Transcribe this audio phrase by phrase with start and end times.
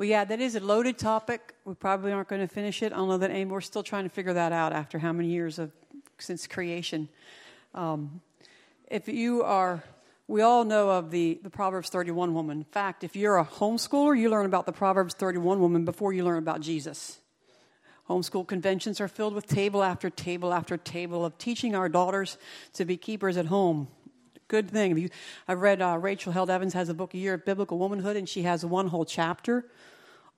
[0.00, 1.54] Well, yeah, that is a loaded topic.
[1.66, 2.90] We probably aren't going to finish it.
[2.90, 3.44] I don't know that any.
[3.44, 5.72] We're still trying to figure that out after how many years of
[6.16, 7.10] since creation.
[7.74, 8.22] Um,
[8.90, 9.84] if you are,
[10.26, 12.56] we all know of the, the Proverbs 31 woman.
[12.56, 16.24] In fact, if you're a homeschooler, you learn about the Proverbs 31 woman before you
[16.24, 17.18] learn about Jesus.
[18.08, 22.38] Homeschool conventions are filled with table after table after table of teaching our daughters
[22.72, 23.88] to be keepers at home.
[24.50, 25.08] Good thing.
[25.46, 28.28] I've read uh, Rachel Held Evans has a book, A Year of Biblical Womanhood, and
[28.28, 29.64] she has one whole chapter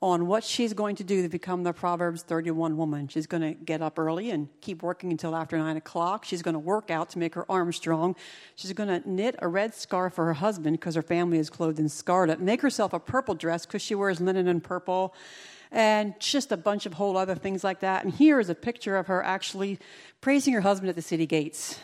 [0.02, 3.08] on what she's going to do to become the Proverbs 31 woman.
[3.08, 6.26] She's going to get up early and keep working until after 9 o'clock.
[6.26, 8.14] She's going to work out to make her arms strong.
[8.54, 11.78] She's going to knit a red scarf for her husband because her family is clothed
[11.78, 12.38] in scarlet.
[12.38, 15.14] Make herself a purple dress because she wears linen and purple.
[15.70, 18.04] And just a bunch of whole other things like that.
[18.04, 19.78] And here is a picture of her actually
[20.20, 21.78] praising her husband at the city gates.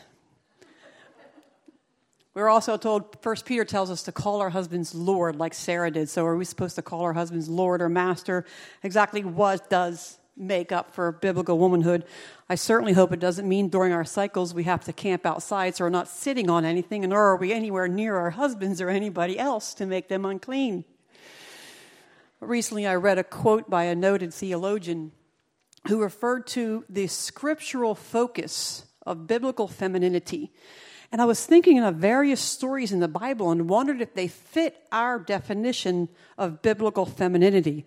[2.38, 6.08] We're also told, First Peter tells us to call our husbands Lord, like Sarah did.
[6.08, 8.44] So are we supposed to call our husbands Lord or Master?
[8.84, 12.04] Exactly what does make up for biblical womanhood?
[12.48, 15.84] I certainly hope it doesn't mean during our cycles we have to camp outside so
[15.84, 19.36] we're not sitting on anything, and nor are we anywhere near our husbands or anybody
[19.36, 20.84] else to make them unclean.
[22.38, 25.10] Recently, I read a quote by a noted theologian
[25.88, 30.52] who referred to the scriptural focus of biblical femininity
[31.10, 34.76] and I was thinking of various stories in the Bible and wondered if they fit
[34.92, 37.86] our definition of biblical femininity.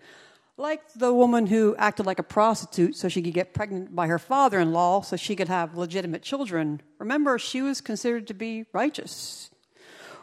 [0.56, 4.18] Like the woman who acted like a prostitute so she could get pregnant by her
[4.18, 6.82] father in law so she could have legitimate children.
[6.98, 9.50] Remember, she was considered to be righteous.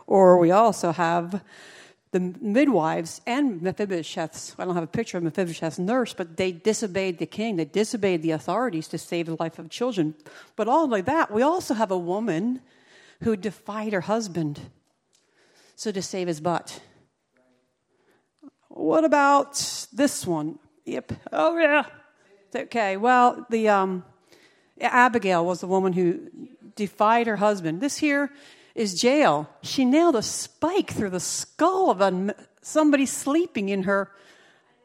[0.05, 1.41] Or we also have
[2.11, 4.55] the midwives and Mephibosheth's.
[4.57, 7.55] I don't have a picture of Mephibosheth's nurse, but they disobeyed the king.
[7.55, 10.15] They disobeyed the authorities to save the life of children.
[10.55, 12.61] But all like that, we also have a woman
[13.21, 14.59] who defied her husband
[15.79, 16.81] so to save his butt.
[18.67, 20.59] What about this one?
[20.85, 21.13] Yep.
[21.31, 21.85] Oh yeah.
[22.53, 22.97] Okay.
[22.97, 24.03] Well, the um,
[24.81, 26.29] Abigail was the woman who
[26.75, 27.79] defied her husband.
[27.79, 28.29] This here
[28.75, 29.49] is Jael.
[29.61, 34.11] She nailed a spike through the skull of a, somebody sleeping in her.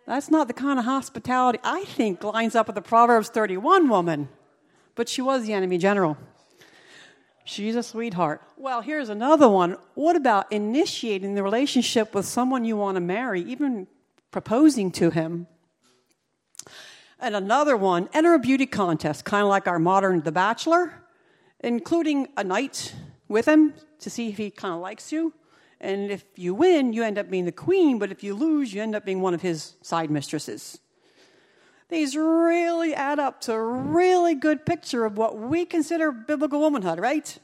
[0.06, 4.28] That's not the kind of hospitality I think lines up with the Proverbs 31 woman.
[4.94, 6.16] But she was the enemy general.
[7.44, 8.40] She's a sweetheart.
[8.56, 9.76] Well, here's another one.
[9.94, 13.86] What about initiating the relationship with someone you want to marry, even
[14.30, 15.46] proposing to him?
[17.20, 20.94] And another one, enter a beauty contest, kind of like our modern The Bachelor,
[21.60, 22.94] including a night
[23.28, 25.34] with him to see if he kind of likes you.
[25.80, 28.82] And if you win, you end up being the queen, but if you lose, you
[28.82, 30.78] end up being one of his side mistresses.
[31.88, 36.98] These really add up to a really good picture of what we consider biblical womanhood,
[36.98, 37.38] right?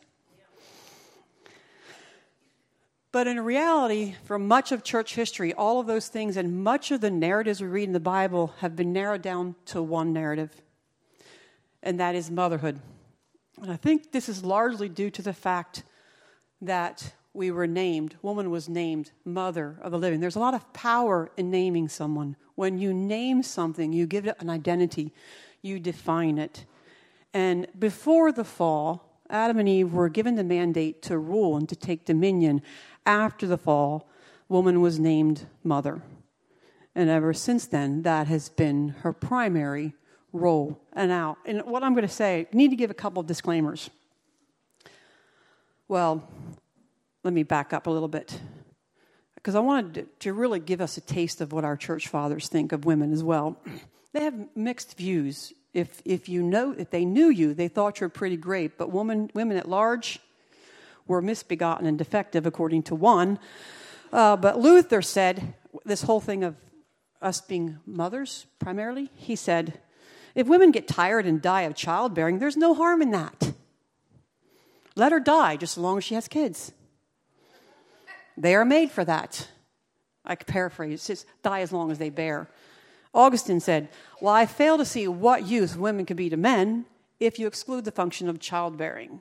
[3.12, 7.00] But in reality, for much of church history, all of those things and much of
[7.00, 10.62] the narratives we read in the Bible have been narrowed down to one narrative,
[11.82, 12.80] and that is motherhood.
[13.60, 15.82] And I think this is largely due to the fact
[16.62, 20.20] that we were named, woman was named mother of the living.
[20.20, 22.36] There's a lot of power in naming someone.
[22.56, 25.12] When you name something, you give it an identity,
[25.62, 26.64] you define it.
[27.32, 31.76] And before the fall, Adam and Eve were given the mandate to rule and to
[31.76, 32.62] take dominion.
[33.06, 34.08] After the fall,
[34.48, 36.02] woman was named mother.
[36.96, 39.94] And ever since then, that has been her primary
[40.32, 40.80] role.
[40.92, 43.88] And now, and what I'm going to say, need to give a couple of disclaimers.
[45.86, 46.28] Well,
[47.22, 48.38] let me back up a little bit
[49.34, 52.72] because I wanted to really give us a taste of what our church fathers think
[52.72, 53.56] of women as well.
[54.12, 55.52] They have mixed views.
[55.72, 58.90] If, if you know, if they knew you, they thought you were pretty great, but
[58.90, 60.18] women, women at large
[61.06, 63.38] were misbegotten and defective, according to one.
[64.12, 65.54] Uh, but Luther said
[65.84, 66.56] this whole thing of
[67.22, 69.78] us being mothers, primarily, he said,
[70.34, 73.52] if women get tired and die of childbearing, there's no harm in that.
[74.96, 76.72] Let her die just as long as she has kids.
[78.40, 79.48] They are made for that.
[80.24, 82.48] I paraphrase, it's die as long as they bear.
[83.12, 83.88] Augustine said,
[84.20, 86.86] Well, I fail to see what use women can be to men
[87.18, 89.20] if you exclude the function of childbearing.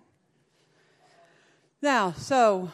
[1.82, 2.72] Now, so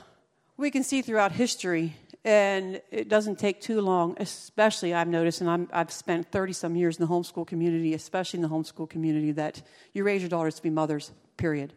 [0.55, 5.67] we can see throughout history, and it doesn't take too long, especially I've noticed, and
[5.71, 9.31] i have spent 30 some years in the homeschool community, especially in the homeschool community,
[9.31, 9.63] that
[9.93, 11.73] you raise your daughters to be mothers, period.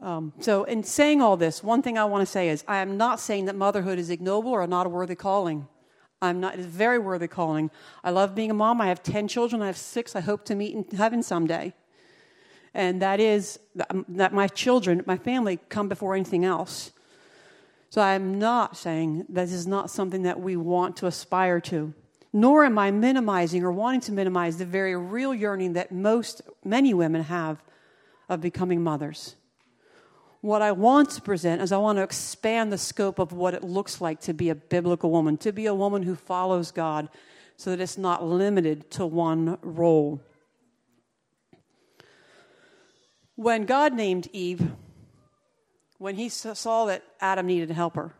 [0.00, 2.96] Um, so, in saying all this, one thing I want to say is I am
[2.96, 5.68] not saying that motherhood is ignoble or not a worthy calling.
[6.20, 7.70] I'm not, it's a very worthy calling.
[8.02, 8.80] I love being a mom.
[8.80, 9.62] I have 10 children.
[9.62, 11.74] I have six I hope to meet in heaven someday.
[12.72, 13.60] And that is
[14.08, 16.90] that my children, my family, come before anything else.
[17.90, 21.94] So I'm not saying this is not something that we want to aspire to.
[22.32, 26.92] nor am I minimizing or wanting to minimize the very real yearning that most, many
[26.92, 27.62] women have
[28.28, 29.36] of becoming mothers.
[30.44, 33.64] What I want to present is I want to expand the scope of what it
[33.64, 37.08] looks like to be a biblical woman, to be a woman who follows God,
[37.56, 40.20] so that it's not limited to one role.
[43.36, 44.70] When God named Eve,
[45.96, 48.12] when he saw that Adam needed a helper,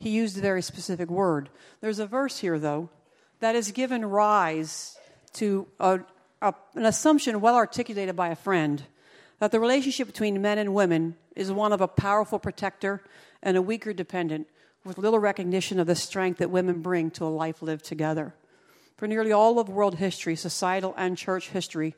[0.00, 1.50] he used a very specific word.
[1.80, 2.90] There's a verse here, though,
[3.38, 4.96] that has given rise
[5.34, 6.00] to a,
[6.42, 8.82] a, an assumption well articulated by a friend
[9.38, 13.02] that the relationship between men and women is one of a powerful protector
[13.42, 14.48] and a weaker dependent,
[14.84, 18.34] with little recognition of the strength that women bring to a life lived together.
[18.96, 21.94] For nearly all of world history, societal and church history,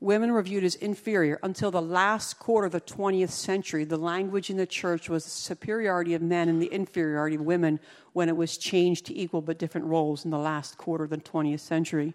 [0.00, 3.84] women were viewed as inferior until the last quarter of the 20th century.
[3.84, 7.80] The language in the church was the superiority of men and the inferiority of women
[8.12, 11.16] when it was changed to equal but different roles in the last quarter of the
[11.16, 12.14] 20th century.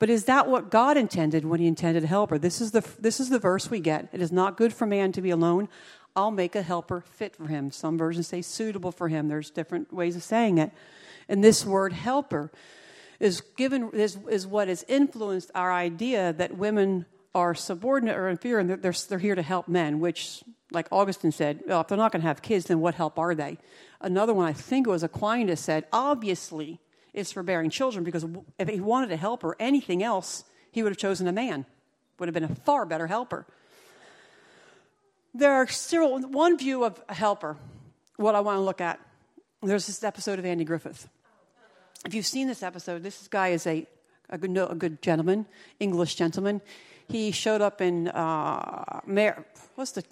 [0.00, 2.38] But is that what God intended when He intended a helper?
[2.38, 4.08] This is the, this is the verse we get.
[4.12, 5.68] It is not good for man to be alone.
[6.16, 7.70] I'll make a helper fit for him.
[7.70, 9.28] Some versions say suitable for him.
[9.28, 10.72] There's different ways of saying it.
[11.28, 12.50] And this word helper
[13.20, 18.58] is given is, is what has influenced our idea that women are subordinate or inferior
[18.58, 20.42] and they're, they're, they're here to help men, which,
[20.72, 23.34] like Augustine said, well, if they're not going to have kids, then what help are
[23.34, 23.58] they?
[24.00, 26.80] Another one, I think it was Aquinas, said, obviously,
[27.12, 28.24] it's for bearing children because
[28.58, 31.66] if he wanted a helper, anything else, he would have chosen a man,
[32.18, 33.46] would have been a far better helper.
[35.34, 37.56] There are still one view of a helper,
[38.16, 39.00] what I want to look at.
[39.62, 41.08] There's this episode of Andy Griffith
[42.06, 43.86] if you've seen this episode, this guy is a,
[44.30, 45.46] a, good, a good gentleman,
[45.78, 46.60] English gentleman.
[47.08, 50.04] He showed up in uh, Mar- what's the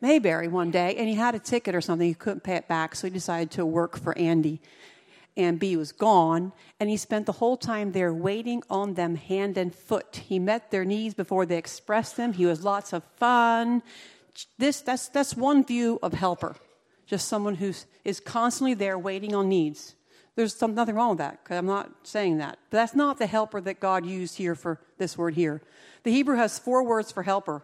[0.00, 2.06] Mayberry one day, and he had a ticket or something.
[2.06, 4.60] He couldn't pay it back, so he decided to work for Andy.
[5.36, 9.56] And Bee was gone, and he spent the whole time there waiting on them hand
[9.56, 10.22] and foot.
[10.26, 12.32] He met their needs before they expressed them.
[12.32, 13.82] He was lots of fun.
[14.58, 16.56] This that's that's one view of helper,
[17.06, 17.72] just someone who
[18.04, 19.94] is constantly there waiting on needs.
[20.36, 22.58] There's some, nothing wrong with that, because I'm not saying that.
[22.70, 25.60] But that's not the helper that God used here for this word here.
[26.02, 27.62] The Hebrew has four words for helper.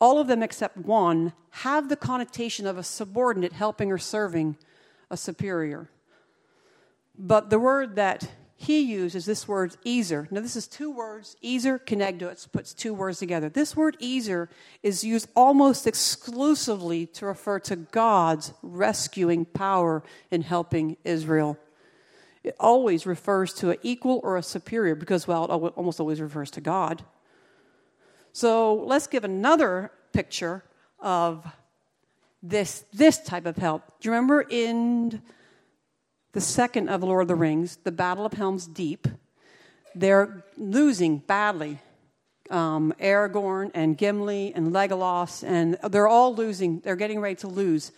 [0.00, 4.56] All of them except one have the connotation of a subordinate helping or serving
[5.10, 5.90] a superior.
[7.22, 10.28] But the word that he uses this word ezer.
[10.30, 11.36] Now, this is two words.
[11.42, 13.48] Kenegdo, it puts two words together.
[13.48, 14.50] This word ezer
[14.82, 21.58] is used almost exclusively to refer to God's rescuing power in helping Israel
[22.42, 26.50] it always refers to an equal or a superior because, well, it almost always refers
[26.52, 27.04] to God.
[28.32, 30.64] So let's give another picture
[31.00, 31.46] of
[32.42, 34.00] this, this type of help.
[34.00, 35.20] Do you remember in
[36.32, 39.08] the second of Lord of the Rings, the Battle of Helm's Deep?
[39.94, 41.78] They're losing badly.
[42.50, 46.80] Um, Aragorn and Gimli and Legolas, and they're all losing.
[46.80, 47.92] They're getting ready to lose.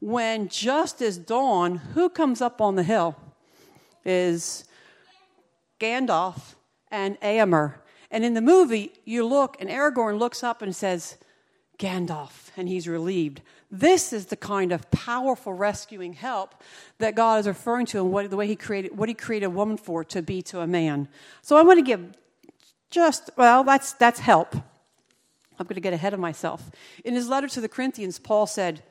[0.00, 3.16] When just as dawn, who comes up on the hill?
[4.08, 4.64] is
[5.78, 6.54] Gandalf
[6.90, 7.74] and Éomer.
[8.10, 11.18] And in the movie, you look, and Aragorn looks up and says,
[11.78, 13.40] Gandalf, and he's relieved.
[13.70, 16.54] This is the kind of powerful rescuing help
[16.98, 19.50] that God is referring to and what, the way he created, what he created a
[19.50, 21.08] woman for to be to a man.
[21.42, 22.16] So I want to give
[22.90, 24.54] just, well, that's, that's help.
[24.54, 26.70] I'm going to get ahead of myself.
[27.04, 28.82] In his letter to the Corinthians, Paul said,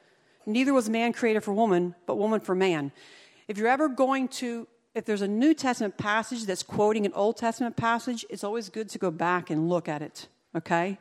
[0.45, 2.93] Neither was man created for woman, but woman for man.
[3.49, 4.67] If you're ever going to
[4.97, 8.89] if there's a New Testament passage that's quoting an Old Testament passage, it's always good
[8.89, 10.97] to go back and look at it, okay?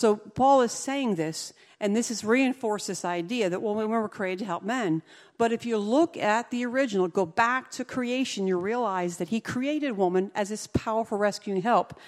[0.00, 4.08] So Paul is saying this, and this has reinforced this idea that well, women were
[4.08, 5.02] created to help men.
[5.36, 9.42] But if you look at the original, go back to creation, you realize that he
[9.42, 12.00] created woman as this powerful rescuing help.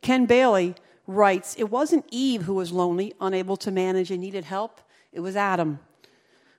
[0.00, 0.74] Ken Bailey
[1.06, 4.80] writes, It wasn't Eve who was lonely, unable to manage, and needed help.
[5.12, 5.80] It was Adam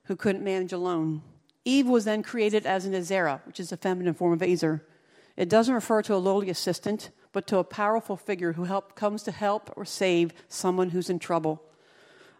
[0.04, 1.24] who couldn't manage alone.
[1.66, 4.86] Eve was then created as an Azera, which is a feminine form of Ezer.
[5.36, 9.24] It doesn't refer to a lowly assistant, but to a powerful figure who help, comes
[9.24, 11.62] to help or save someone who's in trouble.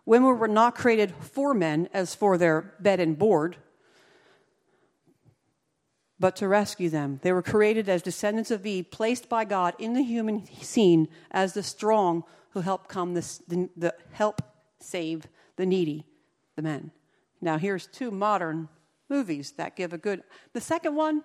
[0.06, 3.58] Women were not created for men as for their bed and board,
[6.20, 7.20] but to rescue them.
[7.22, 11.54] They were created as descendants of Eve, placed by God in the human scene as
[11.54, 14.42] the strong who help come this, the, the help
[14.80, 16.06] save the needy,
[16.56, 16.92] the men.
[17.42, 18.68] Now here's two modern
[19.10, 20.24] movies that give a good.
[20.54, 21.24] The second one,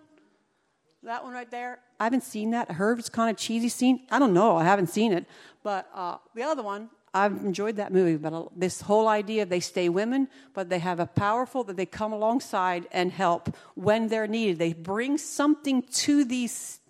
[1.05, 2.69] that one right there, I haven't seen that.
[2.71, 4.01] It's kind of cheesy scene.
[4.11, 4.57] I don't know.
[4.57, 5.27] I haven't seen it.
[5.63, 9.61] But uh, the other one, I've enjoyed that movie, but this whole idea of they
[9.61, 14.27] stay women, but they have a powerful that they come alongside and help when they're
[14.27, 14.59] needed.
[14.59, 16.81] They bring something to these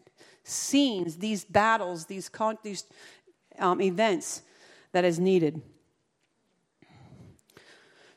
[0.42, 2.84] scenes, these battles, these, con- these
[3.58, 4.42] um, events
[4.92, 5.60] that is needed.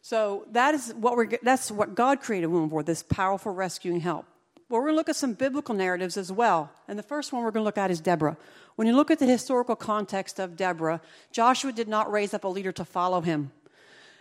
[0.02, 4.26] So that is what we're, that's what God created women for, this powerful rescuing help.
[4.70, 6.72] Well, we're going to look at some biblical narratives as well.
[6.90, 8.36] And the first one we're going to look at is Deborah.
[8.76, 11.00] When you look at the historical context of Deborah,
[11.32, 13.52] Joshua did not raise up a leader to follow him.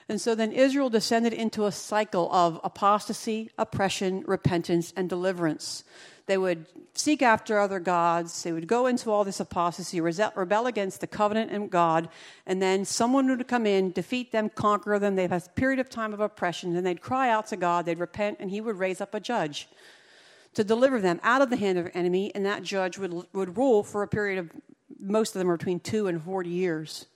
[0.09, 5.83] And so then Israel descended into a cycle of apostasy, oppression, repentance, and deliverance.
[6.27, 8.45] They would seek after other gods.
[8.45, 12.09] They would go into all this apostasy, rebel against the covenant and God,
[12.47, 15.17] and then someone would come in, defeat them, conquer them.
[15.17, 17.85] They'd have a period of time of oppression, and they'd cry out to God.
[17.85, 19.69] They'd repent, and He would raise up a judge
[20.57, 23.59] to deliver them out of the hand of the enemy, and that judge would, would
[23.59, 24.51] rule for a period of
[24.99, 27.07] most of them are between two and 40 years.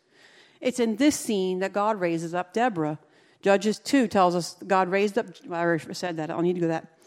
[0.60, 2.98] It's in this scene that God raises up Deborah.
[3.40, 6.68] Judges 2 tells us God raised up, I already said that, I'll need to go
[6.68, 6.98] that.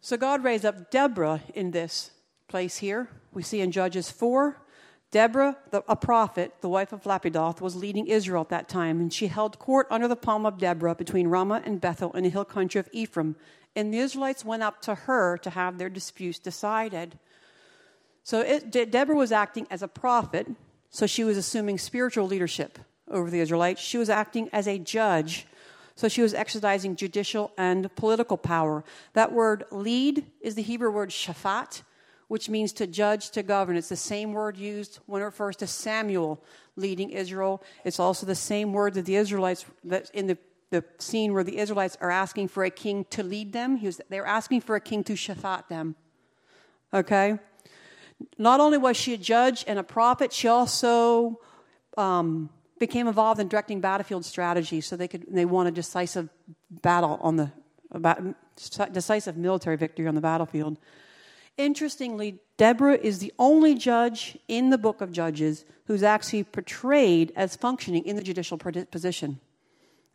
[0.00, 2.12] So God raised up Deborah in this
[2.46, 3.08] place here.
[3.32, 4.56] We see in Judges 4,
[5.10, 9.12] Deborah, the, a prophet, the wife of Lapidoth, was leading Israel at that time, and
[9.12, 12.44] she held court under the palm of Deborah between Ramah and Bethel in the hill
[12.44, 13.36] country of Ephraim.
[13.74, 17.18] And the Israelites went up to her to have their disputes decided.
[18.22, 20.46] So it, De- Deborah was acting as a prophet,
[20.90, 22.78] so she was assuming spiritual leadership
[23.10, 23.80] over the Israelites.
[23.80, 25.46] She was acting as a judge
[25.98, 28.84] so she was exercising judicial and political power.
[29.14, 31.82] That word lead is the Hebrew word shaphat,
[32.28, 33.76] which means to judge, to govern.
[33.76, 36.42] It's the same word used when it refers to Samuel
[36.76, 37.62] leading Israel.
[37.84, 40.38] It's also the same word that the Israelites, that in the,
[40.70, 44.26] the scene where the Israelites are asking for a king to lead them, was, they're
[44.26, 45.96] asking for a king to shaphat them.
[46.92, 47.38] Okay?
[48.36, 51.40] Not only was she a judge and a prophet, she also
[51.96, 56.28] um, became involved in directing battlefield strategy so they could they won a decisive
[56.70, 57.50] battle on the
[57.90, 58.22] about,
[58.92, 60.78] decisive military victory on the battlefield.
[61.58, 67.56] Interestingly, Deborah is the only judge in the book of Judges who's actually portrayed as
[67.56, 69.40] functioning in the judicial position.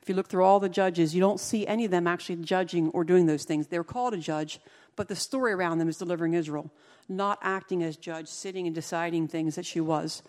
[0.02, 2.90] If you look through all the judges, you don't see any of them actually judging
[2.92, 3.68] or doing those things.
[3.68, 4.62] They're called a judge,
[4.96, 6.72] but the story around them is delivering Israel,
[7.10, 10.24] not acting as judge, sitting and deciding things that she was.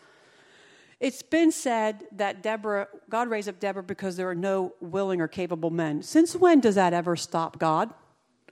[0.98, 5.28] It's been said that Deborah, God raised up Deborah because there are no willing or
[5.28, 6.02] capable men.
[6.02, 7.92] Since when does that ever stop God?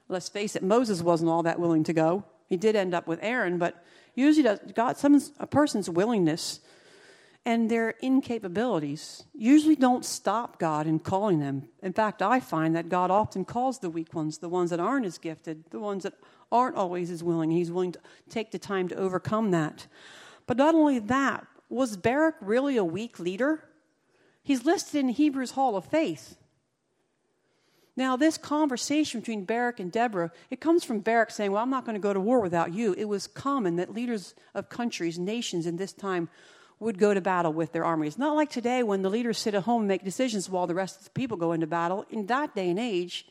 [0.08, 2.24] Let's face it, Moses wasn't all that willing to go.
[2.52, 3.82] He did end up with Aaron, but
[4.14, 6.60] usually does, God, someone's, a person's willingness
[7.46, 11.70] and their incapabilities usually don't stop God in calling them.
[11.82, 15.06] In fact, I find that God often calls the weak ones, the ones that aren't
[15.06, 16.12] as gifted, the ones that
[16.52, 17.50] aren't always as willing.
[17.50, 19.86] He's willing to take the time to overcome that.
[20.46, 23.64] But not only that, was Barak really a weak leader?
[24.42, 26.36] He's listed in Hebrews Hall of Faith.
[27.96, 31.84] Now, this conversation between Barak and Deborah, it comes from Barak saying, Well, I'm not
[31.84, 32.94] going to go to war without you.
[32.96, 36.28] It was common that leaders of countries, nations in this time,
[36.80, 38.18] would go to battle with their armies.
[38.18, 40.98] Not like today when the leaders sit at home and make decisions while the rest
[40.98, 42.06] of the people go into battle.
[42.10, 43.26] In that day and age,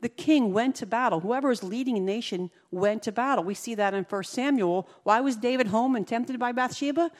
[0.00, 1.20] the king went to battle.
[1.20, 3.44] Whoever was leading a nation went to battle.
[3.44, 4.88] We see that in 1 Samuel.
[5.04, 7.10] Why was David home and tempted by Bathsheba?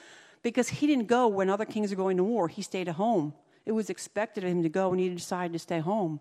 [0.47, 2.47] because he didn't go when other kings are going to war.
[2.47, 3.33] He stayed at home.
[3.65, 6.19] It was expected of him to go, and he decided to stay home.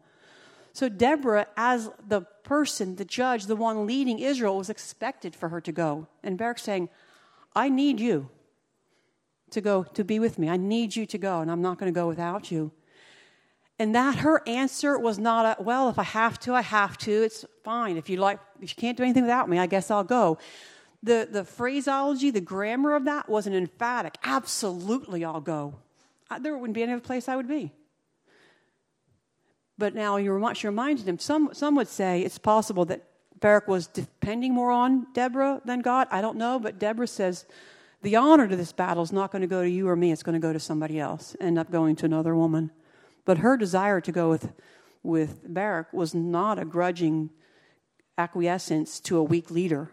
[0.76, 5.60] So Deborah, as the person, the judge, the one leading Israel, was expected for her
[5.62, 6.06] to go.
[6.22, 6.90] And Barak saying,
[7.54, 8.28] I need you
[9.52, 10.50] to go to be with me.
[10.50, 12.72] I need you to go, and I'm not going to go without you.
[13.78, 17.22] And that her answer was not a, well, if I have to, I have to.
[17.22, 17.96] It's fine.
[17.96, 20.36] If you like, if you can't do anything without me, I guess I'll go
[21.02, 25.76] the, the phraseology, the grammar of that was an emphatic, absolutely, I'll go.
[26.28, 27.72] I, there wouldn't be any other place I would be.
[29.78, 31.18] But now you're much him.
[31.18, 33.04] Some, some would say it's possible that
[33.40, 36.08] Barak was depending more on Deborah than God.
[36.10, 37.44] I don't know, but Deborah says
[38.02, 40.22] the honor to this battle is not going to go to you or me, it's
[40.22, 42.70] going to go to somebody else, end up going to another woman.
[43.24, 44.52] But her desire to go with,
[45.02, 47.30] with Barak was not a grudging
[48.16, 49.90] acquiescence to a weak leader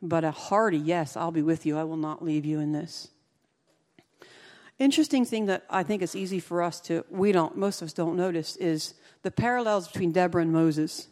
[0.00, 1.76] but a hearty, yes, I'll be with you.
[1.76, 3.08] I will not leave you in this.
[4.78, 7.92] Interesting thing that I think is easy for us to, we don't, most of us
[7.92, 11.08] don't notice, is the parallels between Deborah and Moses.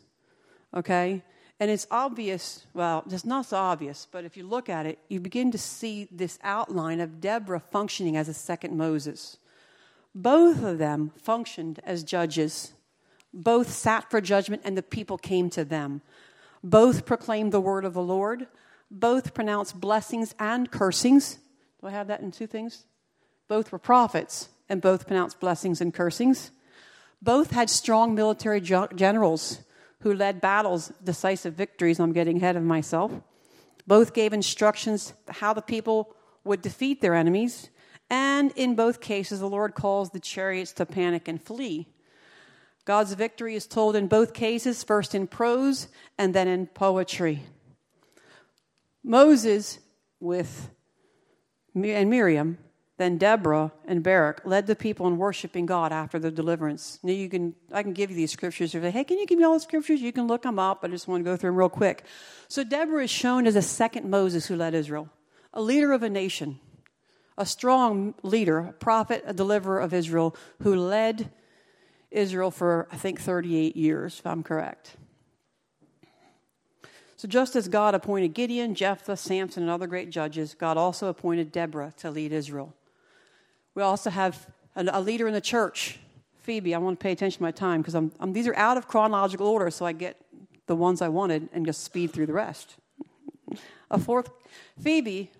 [0.75, 1.23] Okay?
[1.59, 5.21] And it's obvious, well, it's not so obvious, but if you look at it, you
[5.21, 9.39] begin to see this outline of Deborah functioning as a second Moses.
[10.15, 12.73] Both of them functioned as judges.
[13.33, 16.03] Both sat for judgment, and the people came to them.
[16.63, 18.47] Both proclaimed the word of the Lord
[18.91, 21.39] both pronounced blessings and cursings.
[21.81, 22.85] Do I have that in two things?
[23.49, 26.51] Both were prophets, and both pronounced blessings and cursings.
[27.23, 29.61] Both had strong military generals
[30.01, 31.99] who led battles, decisive victories.
[31.99, 33.13] I'm getting ahead of myself.
[33.87, 37.71] Both gave instructions how the people would defeat their enemies.
[38.11, 41.89] And in both cases, the Lord calls the chariots to panic and flee.
[42.85, 45.89] God's victory is told in both cases, first in prose
[46.19, 47.43] and then in poetry.
[49.03, 49.81] Moses
[50.21, 50.71] with
[51.75, 52.59] and Miriam,
[52.99, 56.99] then Deborah and Barak led the people in worshiping God after the deliverance.
[57.03, 58.73] Now you can, I can give you these scriptures.
[58.73, 60.01] You say, hey, can you give me all the scriptures?
[60.01, 60.81] You can look them up.
[60.83, 62.05] I just want to go through them real quick.
[62.49, 65.11] So Deborah is shown as a second Moses who led Israel,
[65.53, 66.59] a leader of a nation,
[67.37, 71.31] a strong leader, a prophet, a deliverer of Israel who led
[72.11, 74.97] Israel for, I think, 38 years, if I'm correct.
[77.19, 81.51] So, just as God appointed Gideon, Jephthah, Samson, and other great judges, God also appointed
[81.51, 82.75] Deborah to lead Israel.
[83.77, 85.99] We also have a, leader in the church,
[86.39, 86.75] Phoebe.
[86.75, 88.89] I want to pay attention to my time because I'm, I'm, these are out of
[88.89, 90.17] chronological order, so I get
[90.67, 92.77] the ones I wanted and just speed through the rest.
[93.91, 94.31] a fourth,
[94.81, 95.31] Phoebe,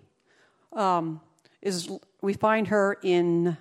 [0.73, 1.19] um,
[1.63, 1.89] is
[2.21, 3.57] we find her in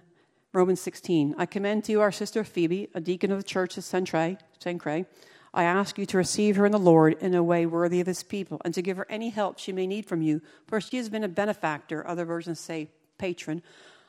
[0.53, 1.37] Romans 16.
[1.39, 5.07] I commend to you our sister Phoebe, a deacon of the church of Cenchreae.
[5.55, 8.23] I ask you to receive her in the Lord in a way worthy of his
[8.23, 11.09] people, and to give her any help she may need from you, for she has
[11.09, 13.63] been a benefactor, other versions say patron,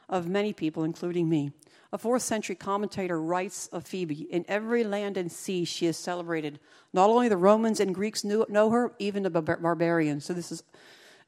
[0.09, 1.51] of many people, including me.
[1.93, 6.59] A fourth century commentator writes of Phoebe In every land and sea she is celebrated.
[6.93, 10.25] Not only the Romans and Greeks knew, know her, even the barbarians.
[10.25, 10.63] So this is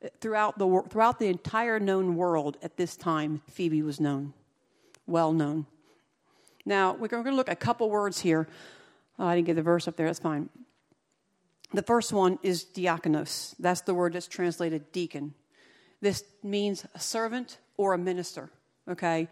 [0.04, 4.34] uh, throughout the, throughout the entire known world at this time, Phoebe was known,
[5.08, 5.66] well known.
[6.66, 8.48] Now, we're going to look at a couple words here
[9.20, 10.50] Oh, I didn't get the verse up there, that's fine.
[11.74, 13.54] The first one is diakonos.
[13.60, 15.36] That's the word that's translated deacon.
[16.02, 18.50] This means a servant or a minister,
[18.90, 19.28] okay?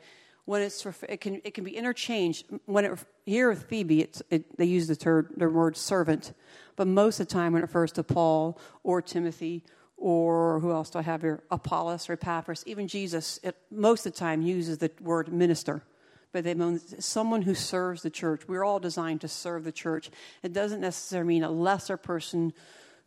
[0.46, 2.46] When it's, it can, it can be interchanged.
[2.66, 6.34] When it, here with Phoebe, it, they use the, term, the word servant,
[6.76, 9.64] but most of the time when it refers to Paul or Timothy
[9.98, 11.44] or who else do I have here?
[11.50, 15.84] Apollos or Epaphras, even Jesus, it, most of the time uses the word minister
[16.32, 18.48] but they mean someone who serves the church.
[18.48, 20.12] We're all designed to serve the church.
[20.44, 22.54] It doesn't necessarily mean a lesser person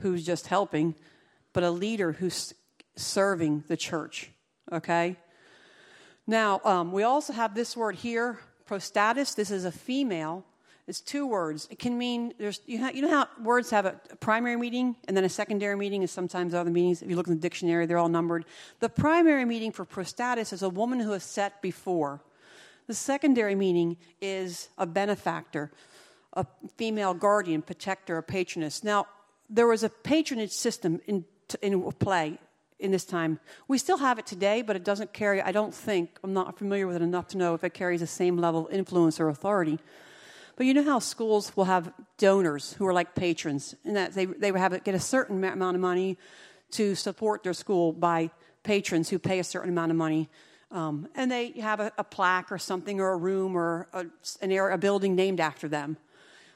[0.00, 0.94] who's just helping,
[1.52, 2.54] but a leader who's
[2.96, 4.30] serving the church.
[4.72, 5.16] Okay?
[6.30, 9.34] Now, um, we also have this word here, prostatis.
[9.34, 10.44] This is a female.
[10.86, 11.66] It's two words.
[11.72, 15.24] It can mean there's you, you know how words have a primary meaning and then
[15.24, 17.02] a secondary meaning, and sometimes other meanings.
[17.02, 18.44] If you look in the dictionary, they're all numbered.
[18.78, 22.20] The primary meaning for prostatis is a woman who is set before.
[22.86, 25.72] The secondary meaning is a benefactor,
[26.34, 28.84] a female guardian, protector, a patroness.
[28.84, 29.08] Now,
[29.48, 31.24] there was a patronage system in,
[31.60, 32.38] in play
[32.80, 33.38] in this time.
[33.68, 36.86] We still have it today, but it doesn't carry, I don't think, I'm not familiar
[36.86, 39.78] with it enough to know if it carries the same level of influence or authority.
[40.56, 44.26] But you know how schools will have donors who are like patrons, and that they,
[44.26, 46.18] they have get a certain amount of money
[46.72, 48.30] to support their school by
[48.62, 50.28] patrons who pay a certain amount of money
[50.72, 54.06] um, and they have a, a, plaque or something or a room or a,
[54.40, 55.96] an area, a building named after them.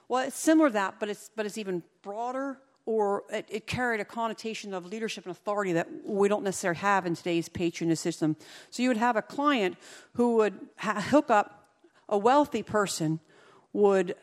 [0.07, 4.01] Well, it's similar to that, but it's, but it's even broader or it, it, carried
[4.01, 8.37] a connotation of leadership and authority that we don't necessarily have in today's patronage system.
[8.71, 9.77] So you would have a client
[10.15, 11.69] who would ha- hook up
[12.09, 13.21] a wealthy person,
[13.73, 14.15] would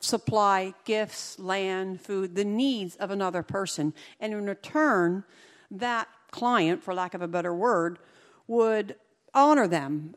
[0.00, 3.94] supply gifts, land, food, the needs of another person.
[4.20, 5.24] And in return,
[5.70, 7.98] that client, for lack of a better word,
[8.46, 8.96] would
[9.34, 10.14] honor them,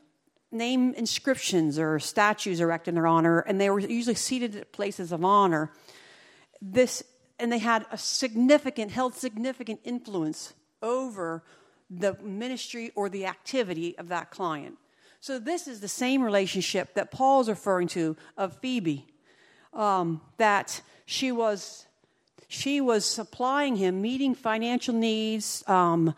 [0.51, 5.11] name inscriptions or statues erected in their honor, and they were usually seated at places
[5.11, 5.71] of honor.
[6.61, 7.03] This,
[7.41, 11.43] and they had a significant, held significant influence over
[11.89, 14.77] the ministry or the activity of that client.
[15.19, 19.07] So this is the same relationship that Paul's referring to of Phoebe,
[19.73, 21.85] um, that she was
[22.47, 26.13] she was supplying him, meeting financial needs, um,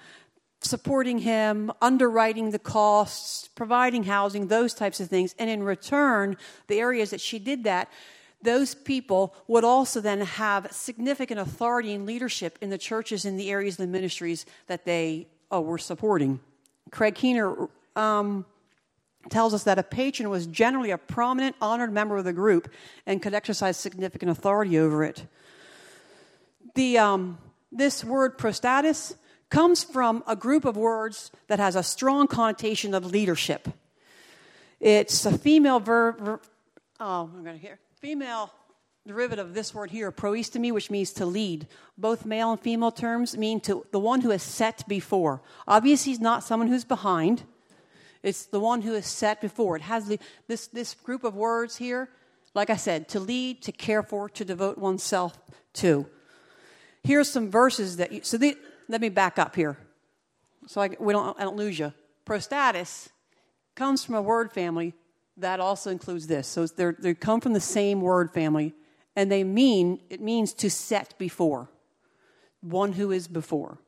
[0.62, 5.36] supporting him, underwriting the costs, providing housing, those types of things.
[5.38, 7.88] And in return, the areas that she did that,
[8.44, 13.50] those people would also then have significant authority and leadership in the churches in the
[13.50, 16.40] areas of the ministries that they oh, were supporting.
[16.92, 18.46] Craig Keener um,
[19.30, 22.70] tells us that a patron was generally a prominent, honored member of the group
[23.06, 25.26] and could exercise significant authority over it.
[26.76, 27.38] The, um,
[27.72, 29.16] this word prostatis
[29.50, 33.70] comes from a group of words that has a strong connotation of leadership.
[34.80, 36.40] It's a female verb, ver,
[37.00, 38.52] oh, I'm going to hear, female
[39.08, 41.66] derivative of this word here, proistemi, which means to lead.
[41.98, 45.42] Both male and female terms mean to the one who is set before.
[45.70, 47.44] Obviously, he's not someone who's behind.
[48.22, 49.78] It's the one who is set before.
[49.78, 52.10] It has the, this, this group of words here,
[52.54, 55.40] like I said, to lead, to care for, to devote oneself
[55.76, 56.06] to.
[57.06, 58.58] Here's some verses that you, so the,
[58.90, 59.78] let me back up here
[60.68, 61.94] so I, we don't, I don't lose you.
[62.26, 63.08] Prostatis
[63.76, 64.94] comes from a word family
[65.38, 66.48] that also includes this.
[66.48, 68.74] So they come from the same word family,
[69.16, 71.70] and they mean, it means to set before,
[72.62, 73.80] one who is before.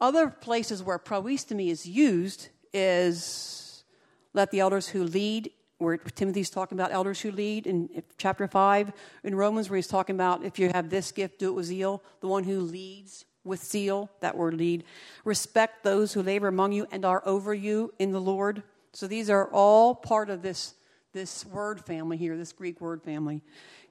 [0.00, 3.84] Other places where proistemi is used is
[4.32, 8.92] let the elders who lead, where Timothy's talking about elders who lead in chapter 5.
[9.22, 12.02] In Romans, where he's talking about if you have this gift, do it with zeal.
[12.20, 14.84] The one who leads with zeal, that word lead.
[15.24, 18.62] Respect those who labor among you and are over you in the Lord.
[18.94, 20.74] So these are all part of this,
[21.12, 23.42] this word family here, this Greek word family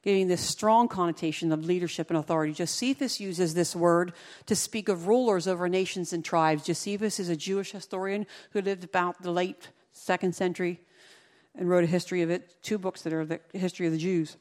[0.04, 2.54] giving this strong connotation of leadership and authority.
[2.54, 4.14] Josephus uses this word
[4.46, 6.66] to speak of rulers over nations and tribes.
[6.66, 10.82] Josephus is a Jewish historian who lived about the late second century
[11.56, 14.36] and wrote a history of it, two books that are the history of the Jews.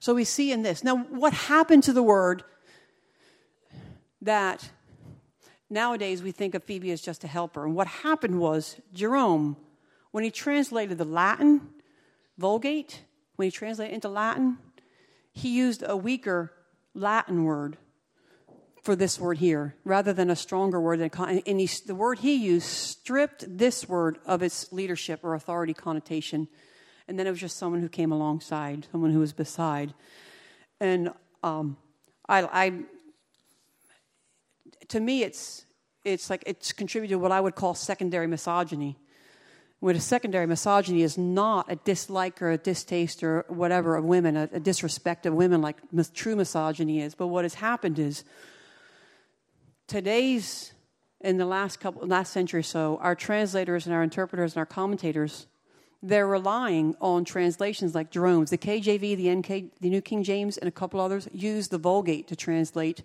[0.00, 0.84] So we see in this.
[0.84, 2.44] Now, what happened to the word
[4.20, 4.70] that
[5.70, 7.64] nowadays we think of Phoebe as just a helper?
[7.64, 9.56] And what happened was Jerome,
[10.10, 11.60] when he translated the Latin
[12.36, 13.04] Vulgate,
[13.36, 14.58] when he translated into Latin,
[15.32, 16.52] he used a weaker
[16.94, 17.76] Latin word
[18.82, 21.00] for this word here rather than a stronger word.
[21.00, 26.48] And he, the word he used stripped this word of its leadership or authority connotation.
[27.06, 29.94] And then it was just someone who came alongside, someone who was beside.
[30.80, 31.10] And
[31.42, 31.76] um,
[32.28, 32.72] I, I,
[34.90, 35.64] to me, it's,
[36.04, 38.96] it's like it's contributed to what I would call secondary misogyny
[39.80, 44.36] with a secondary misogyny is not a dislike or a distaste or whatever of women,
[44.36, 47.14] a, a disrespect of women like mis- true misogyny is.
[47.14, 48.24] But what has happened is
[49.86, 50.74] today's,
[51.20, 54.66] in the last couple, last century or so, our translators and our interpreters and our
[54.66, 55.46] commentators,
[56.02, 58.50] they're relying on translations like Jerome's.
[58.50, 62.28] The KJV, the NK, the New King James, and a couple others use the Vulgate
[62.28, 63.02] to translate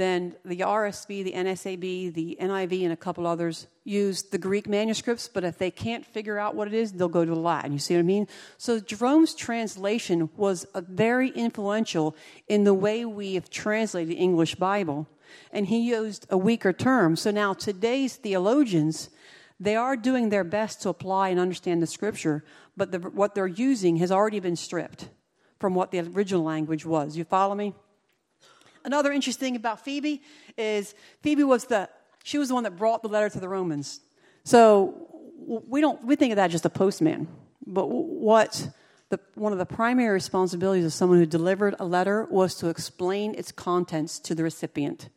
[0.00, 5.28] then the RSV, the NASB, the NIV, and a couple others use the Greek manuscripts,
[5.28, 7.72] but if they can't figure out what it is, they'll go to the Latin.
[7.72, 8.28] You see what I mean?
[8.56, 12.16] So Jerome's translation was uh, very influential
[12.48, 15.06] in the way we have translated the English Bible.
[15.52, 17.16] And he used a weaker term.
[17.16, 19.10] So now today's theologians,
[19.58, 22.44] they are doing their best to apply and understand the scripture,
[22.76, 25.08] but the, what they're using has already been stripped
[25.58, 27.16] from what the original language was.
[27.16, 27.74] You follow me?
[28.84, 30.22] Another interesting thing about Phoebe
[30.56, 31.88] is Phoebe was the
[32.22, 34.00] she was the one that brought the letter to the Romans.
[34.44, 35.08] So
[35.46, 37.28] we don't we think of that just a postman,
[37.66, 38.68] but what
[39.10, 43.34] the, one of the primary responsibilities of someone who delivered a letter was to explain
[43.34, 45.08] its contents to the recipient.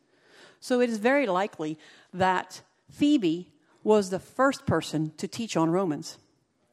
[0.60, 1.78] So it is very likely
[2.12, 3.52] that Phoebe
[3.84, 6.18] was the first person to teach on Romans,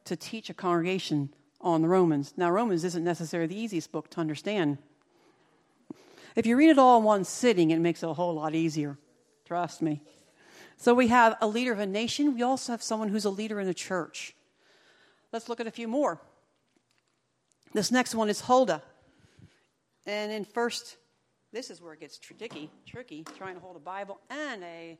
[0.04, 2.34] to teach a congregation on the Romans.
[2.36, 4.78] Now, Romans isn't necessarily the easiest book to understand.
[6.34, 8.98] If you read it all in one sitting, it makes it a whole lot easier.
[9.44, 10.02] Trust me.
[10.76, 12.34] So we have a leader of a nation.
[12.34, 14.34] We also have someone who's a leader in the church.
[15.32, 16.20] Let's look at a few more.
[17.72, 18.82] This next one is Huldah.
[20.06, 20.96] And in first,
[21.52, 24.98] this is where it gets tricky, tricky, trying to hold a Bible and a.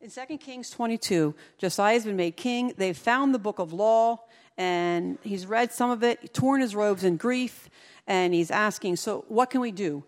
[0.00, 2.72] In 2 Kings 22, Josiah's been made king.
[2.76, 4.20] They've found the book of law,
[4.58, 7.70] and he's read some of it, torn his robes in grief,
[8.06, 10.04] and he's asking, So, what can we do?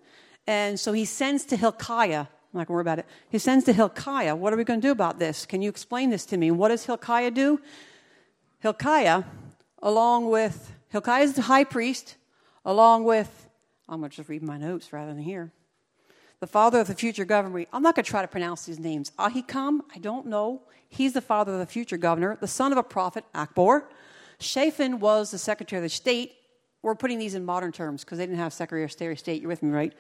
[0.49, 2.21] And so he sends to Hilkiah.
[2.21, 3.07] I'm not going to worry about it.
[3.29, 5.45] He sends to Hilkiah, What are we going to do about this?
[5.45, 6.51] Can you explain this to me?
[6.51, 7.61] What does Hilkiah do?
[8.61, 9.25] Hilkiah,
[9.83, 12.17] along with, Hilkiah is the high priest,
[12.65, 13.51] along with,
[13.91, 15.53] I'm going to just read my notes rather than here.
[16.41, 17.67] The father of the future governor.
[17.71, 19.13] I'm not going to try to pronounce these names.
[19.19, 20.63] Ahikam, I don't know.
[20.89, 23.83] He's the father of the future governor, the son of a prophet, Akbor.
[24.41, 26.37] Shaphan was the secretary of the state.
[26.81, 29.43] We're putting these in modern terms because they didn't have secretary of state.
[29.43, 29.93] You're with me, right?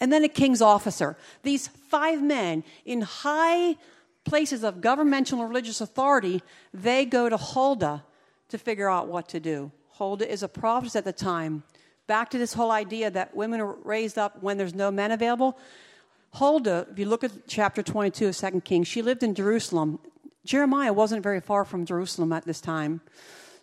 [0.00, 1.16] And then a king's officer.
[1.42, 3.76] These five men in high
[4.24, 8.04] places of governmental and religious authority, they go to Huldah
[8.48, 9.72] to figure out what to do.
[9.90, 11.62] Huldah is a prophetess at the time.
[12.06, 15.58] Back to this whole idea that women are raised up when there's no men available.
[16.34, 19.98] Huldah, if you look at chapter 22 of 2 Kings, she lived in Jerusalem.
[20.44, 23.00] Jeremiah wasn't very far from Jerusalem at this time.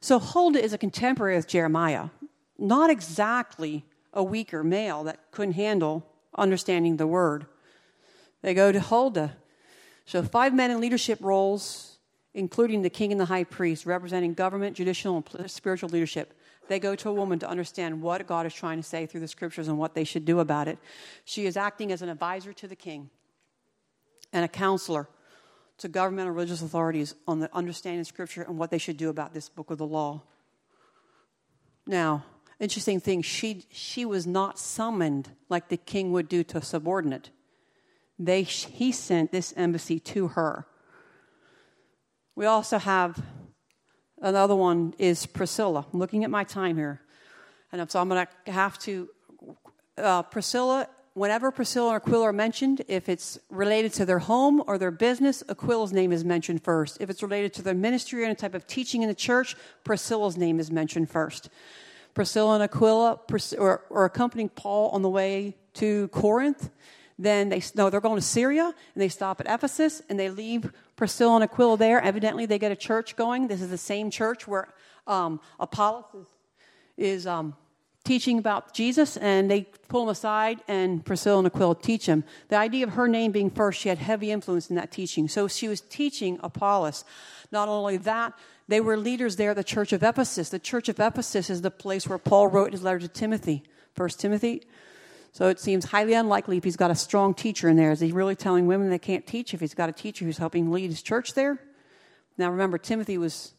[0.02, 2.10] So Huldah is a contemporary of Jeremiah,
[2.58, 6.06] not exactly a weaker male that couldn't handle
[6.40, 7.46] understanding the word.
[8.42, 9.36] They go to Huldah.
[10.06, 11.98] So, five men in leadership roles,
[12.34, 16.34] including the king and the high priest, representing government, judicial, and spiritual leadership.
[16.68, 19.28] They go to a woman to understand what God is trying to say through the
[19.28, 20.78] scriptures and what they should do about it.
[21.26, 23.10] She is acting as an advisor to the king
[24.32, 25.08] and a counselor
[25.80, 29.34] to governmental religious authorities on the understanding of Scripture and what they should do about
[29.34, 30.22] this book of the law.
[31.88, 32.26] Now,
[32.60, 37.30] interesting thing, she, she was not summoned like the king would do to a subordinate.
[38.18, 40.66] They, he sent this embassy to her.
[42.36, 43.22] We also have
[44.22, 45.86] another one is Priscilla.
[45.92, 47.02] I'm looking at my time here.
[47.72, 49.10] And so I'm going to have to.
[49.98, 50.88] Uh, Priscilla
[51.20, 55.44] whenever Priscilla and Aquila are mentioned, if it's related to their home or their business,
[55.50, 56.98] Aquila's name is mentioned first.
[57.02, 60.38] If it's related to their ministry or any type of teaching in the church, Priscilla's
[60.38, 61.50] name is mentioned first.
[62.14, 63.20] Priscilla and Aquila
[63.58, 66.70] or, are accompanying Paul on the way to Corinth.
[67.18, 70.72] Then they no, they're going to Syria and they stop at Ephesus and they leave
[70.96, 72.02] Priscilla and Aquila there.
[72.02, 73.48] Evidently, they get a church going.
[73.48, 74.70] This is the same church where
[75.06, 76.28] um, Apollos is,
[76.98, 77.56] is um,
[78.04, 82.24] teaching about Jesus, and they pull him aside, and Priscilla and Aquila teach him.
[82.48, 85.28] The idea of her name being first, she had heavy influence in that teaching.
[85.28, 87.04] So she was teaching Apollos.
[87.52, 88.34] Not only that,
[88.68, 90.50] they were leaders there at the church of Ephesus.
[90.50, 94.20] The church of Ephesus is the place where Paul wrote his letter to Timothy, First
[94.20, 94.64] Timothy.
[95.32, 97.92] So it seems highly unlikely if he's got a strong teacher in there.
[97.92, 100.72] Is he really telling women they can't teach if he's got a teacher who's helping
[100.72, 101.60] lead his church there?
[102.38, 103.54] Now remember, Timothy was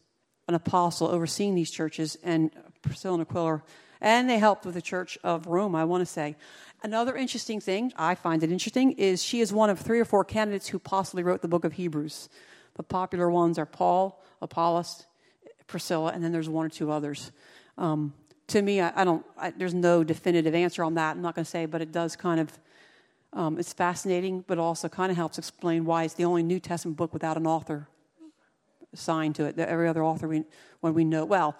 [0.47, 2.51] an apostle overseeing these churches, and
[2.81, 3.63] Priscilla and Aquila
[4.01, 6.35] and they helped with the Church of Rome, I want to say.
[6.83, 10.25] Another interesting thing, I find it interesting, is she is one of three or four
[10.25, 12.27] candidates who possibly wrote the book of Hebrews.
[12.73, 15.05] The popular ones are Paul, Apollos,
[15.67, 17.31] Priscilla, and then there's one or two others.
[17.77, 18.13] Um,
[18.47, 19.25] to me, I, I don't.
[19.37, 21.11] I, there's no definitive answer on that.
[21.15, 22.51] I'm not going to say, but it does kind of.
[23.33, 26.97] Um, it's fascinating, but also kind of helps explain why it's the only New Testament
[26.97, 27.87] book without an author
[28.91, 29.57] assigned to it.
[29.57, 30.43] Every other author, we,
[30.81, 31.55] when we know, well,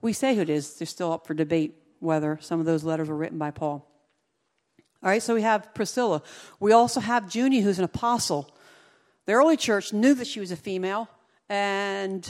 [0.00, 0.74] we say who it is.
[0.74, 3.84] They're still up for debate whether some of those letters were written by Paul.
[5.02, 6.22] All right, so we have Priscilla.
[6.58, 8.50] We also have Junia, who's an apostle.
[9.26, 11.08] The early church knew that she was a female,
[11.48, 12.28] and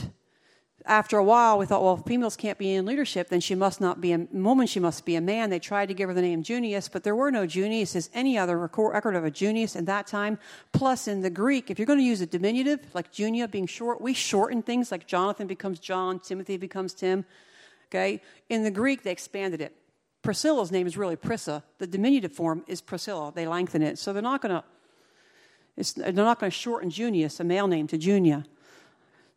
[0.84, 3.80] after a while, we thought, well, if females can't be in leadership, then she must
[3.80, 5.50] not be a woman, she must be a man.
[5.50, 8.38] They tried to give her the name Junius, but there were no Junius as any
[8.38, 10.38] other record of a Junius at that time.
[10.72, 14.00] Plus, in the Greek, if you're going to use a diminutive, like Junia being short,
[14.00, 17.26] we shorten things like Jonathan becomes John, Timothy becomes Tim.
[17.90, 18.20] Okay?
[18.48, 19.74] In the Greek, they expanded it.
[20.22, 21.62] Priscilla's name is really Prissa.
[21.78, 23.32] The diminutive form is Priscilla.
[23.34, 23.98] They lengthen it.
[23.98, 24.64] So they're not going to
[25.96, 28.44] they're not going to shorten Junius, a male name, to Junia.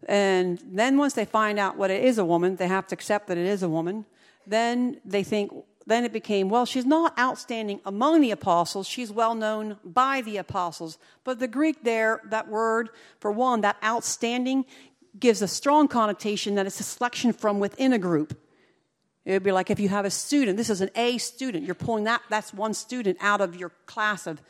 [0.08, 3.28] And then once they find out what it is a woman, they have to accept
[3.28, 4.06] that it is a woman.
[4.48, 5.52] Then they think,
[5.86, 8.88] then it became, well, she's not outstanding among the apostles.
[8.88, 10.98] She's well known by the apostles.
[11.24, 14.66] But the Greek there, that word, for one, that outstanding,
[15.20, 18.38] gives a strong connotation that it's a selection from within a group.
[19.26, 21.76] It would be like if you have a student, this is an A student, you're
[21.76, 24.42] pulling that, that's one student out of your class of.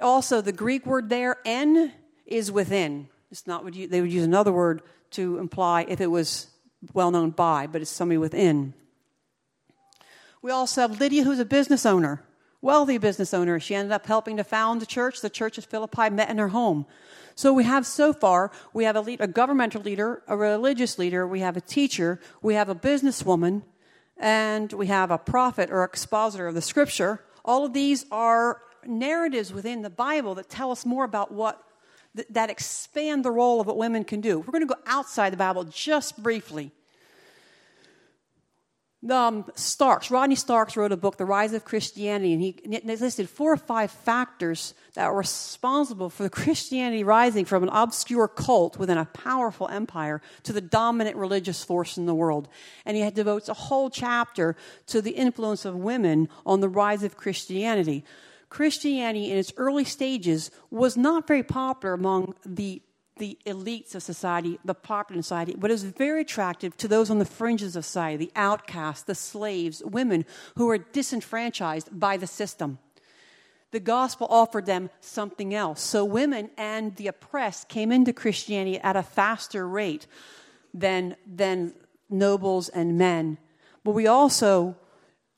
[0.00, 1.92] Also, the Greek word there, en,
[2.26, 3.08] is within.
[3.30, 6.48] It's not what you, they would use another word to imply if it was
[6.92, 8.74] well known by, but it's somebody within.
[10.42, 12.24] We also have Lydia, who's a business owner,
[12.62, 13.58] wealthy business owner.
[13.60, 15.20] She ended up helping to found the church.
[15.20, 16.86] The church at Philippi met in her home.
[17.34, 21.26] So we have so far, we have a, lead, a governmental leader, a religious leader,
[21.26, 23.62] we have a teacher, we have a businesswoman,
[24.18, 27.24] and we have a prophet or expositor of the scripture.
[27.44, 31.62] All of these are narratives within the Bible that tell us more about what
[32.28, 34.40] that expand the role of what women can do.
[34.40, 36.72] We're going to go outside the Bible just briefly
[39.08, 43.52] um, Starks, Rodney Starks wrote a book, The Rise of Christianity, and he listed four
[43.52, 48.98] or five factors that were responsible for the Christianity rising from an obscure cult within
[48.98, 52.48] a powerful empire to the dominant religious force in the world.
[52.84, 54.54] And he devotes a whole chapter
[54.88, 58.04] to the influence of women on the rise of Christianity.
[58.50, 62.82] Christianity in its early stages was not very popular among the
[63.20, 67.18] the elites of society, the popular society, but it was very attractive to those on
[67.18, 70.24] the fringes of society, the outcasts, the slaves, women
[70.56, 72.78] who were disenfranchised by the system.
[73.72, 75.80] The gospel offered them something else.
[75.80, 80.06] So women and the oppressed came into Christianity at a faster rate
[80.74, 81.74] than, than
[82.08, 83.38] nobles and men.
[83.84, 84.76] But we also,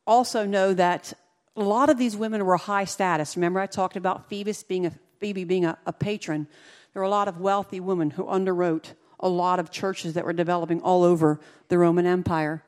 [0.06, 1.12] also know that
[1.56, 3.36] a lot of these women were high status.
[3.36, 6.46] Remember, I talked about Phoebus being a, Phoebe being a, a patron.
[6.92, 10.32] There were a lot of wealthy women who underwrote a lot of churches that were
[10.32, 12.64] developing all over the Roman Empire.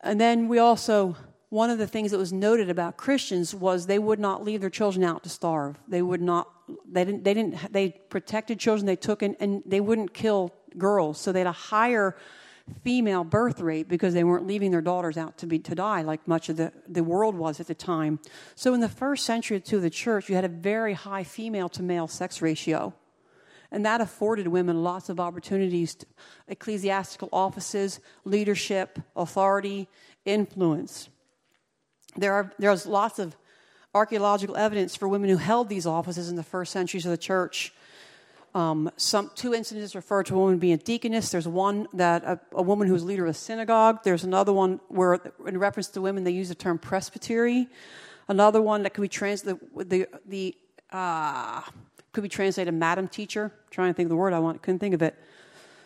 [0.00, 1.16] And then we also,
[1.48, 4.70] one of the things that was noted about Christians was they would not leave their
[4.70, 5.76] children out to starve.
[5.88, 6.48] They would not,
[6.86, 11.20] they didn't, they didn't, they protected children they took in, and they wouldn't kill girls.
[11.20, 12.16] So they had a higher
[12.82, 16.26] female birth rate because they weren't leaving their daughters out to be to die like
[16.28, 18.20] much of the, the world was at the time.
[18.54, 21.82] So in the first century to the church, you had a very high female to
[21.82, 22.94] male sex ratio.
[23.70, 26.06] And that afforded women lots of opportunities to
[26.48, 29.88] ecclesiastical offices, leadership, authority,
[30.24, 31.10] influence.
[32.16, 33.36] There are, there's lots of
[33.94, 37.72] archaeological evidence for women who held these offices in the first centuries of the church.
[38.54, 41.30] Um, some two incidents refer to a woman being a deaconess.
[41.30, 44.00] There's one that a, a, woman who was leader of a synagogue.
[44.04, 47.68] There's another one where, in reference to women, they use the term presbytery.
[48.26, 50.56] Another one that can be translated the the
[50.90, 51.62] uh,
[52.12, 53.52] could be translated madam teacher.
[53.54, 54.62] I'm trying to think of the word I want.
[54.62, 55.14] Couldn't think of it.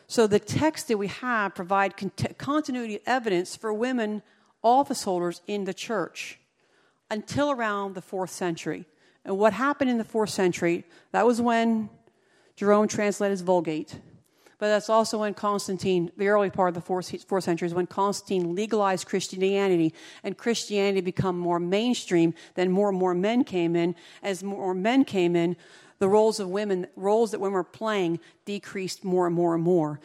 [0.06, 4.22] So the text that we have provide cont- continuity evidence for women
[4.62, 6.38] office holders in the church
[7.10, 8.86] until around the fourth century.
[9.24, 10.84] And what happened in the fourth century?
[11.12, 11.90] That was when
[12.56, 13.98] Jerome translated his Vulgate.
[14.58, 17.88] But that's also when Constantine, the early part of the fourth, fourth century, is when
[17.88, 22.32] Constantine legalized Christianity and Christianity became more mainstream.
[22.54, 23.96] Then more and more men came in.
[24.22, 25.56] As more men came in,
[26.02, 30.00] the roles of women, roles that women were playing, decreased more and more and more.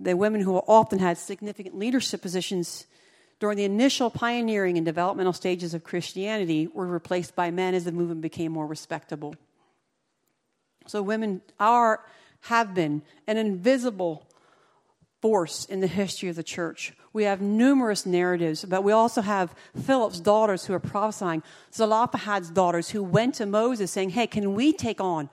[0.00, 2.86] The women who often had significant leadership positions
[3.38, 7.92] during the initial pioneering and developmental stages of Christianity were replaced by men as the
[7.92, 9.34] movement became more respectable.
[10.86, 12.00] So women are,
[12.44, 14.26] have been an invisible
[15.20, 16.94] force in the history of the church.
[17.18, 21.42] We have numerous narratives, but we also have Philip's daughters who are prophesying,
[21.74, 25.28] Zelophehad's daughters who went to Moses saying, Hey, can we take on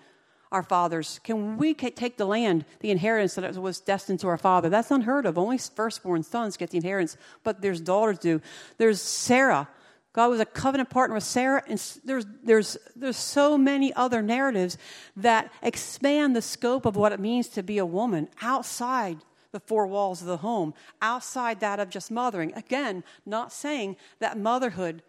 [0.52, 1.20] our fathers?
[1.24, 4.68] Can we take the land, the inheritance that was destined to our father?
[4.68, 5.38] That's unheard of.
[5.38, 8.42] Only firstborn sons get the inheritance, but there's daughters do.
[8.80, 9.68] There's Sarah
[10.14, 14.78] God was a covenant partner with Sarah, and there's, there's, there's so many other narratives
[15.18, 19.18] that expand the scope of what it means to be a woman outside
[19.56, 22.54] the four walls of the home, outside that of just mothering.
[22.56, 25.02] Again, not saying that motherhood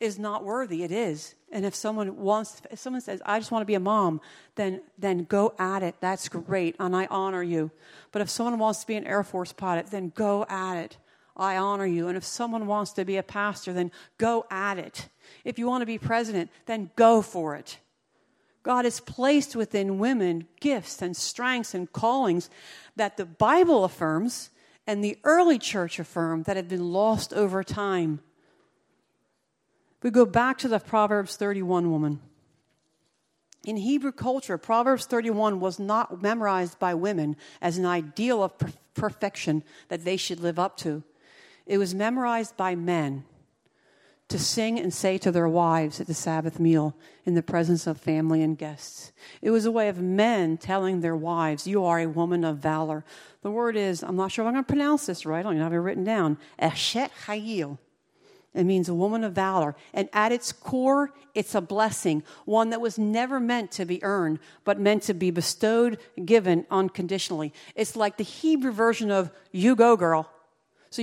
[0.00, 0.82] is not worthy.
[0.82, 1.36] It is.
[1.52, 4.20] And if someone wants, if someone says, I just want to be a mom,
[4.56, 5.94] then, then go at it.
[6.00, 7.70] That's great, and I honor you.
[8.10, 10.96] But if someone wants to be an Air Force pilot, then go at it.
[11.36, 12.08] I honor you.
[12.08, 15.08] And if someone wants to be a pastor, then go at it.
[15.44, 17.78] If you want to be president, then go for it.
[18.62, 22.50] God has placed within women gifts and strengths and callings
[22.96, 24.50] that the Bible affirms
[24.86, 28.20] and the early church affirmed that have been lost over time.
[30.02, 32.20] We go back to the Proverbs 31 woman.
[33.64, 38.72] In Hebrew culture, Proverbs 31 was not memorized by women as an ideal of per-
[38.94, 41.02] perfection that they should live up to.
[41.66, 43.24] It was memorized by men
[44.30, 48.00] to sing and say to their wives at the Sabbath meal in the presence of
[48.00, 49.12] family and guests.
[49.42, 53.04] It was a way of men telling their wives, You are a woman of valor.
[53.42, 55.54] The word is, I'm not sure if I'm going to pronounce this right, I don't
[55.54, 57.78] even have it written down, Eshet Hayil.
[58.52, 59.76] It means a woman of valor.
[59.94, 64.40] And at its core, it's a blessing, one that was never meant to be earned,
[64.64, 67.52] but meant to be bestowed, given unconditionally.
[67.76, 70.28] It's like the Hebrew version of, You go, girl.